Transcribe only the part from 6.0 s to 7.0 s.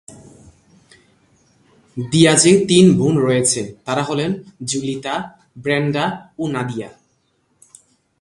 এবং নাদিয়া।